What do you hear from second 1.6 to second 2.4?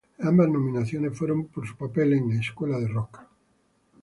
su papel en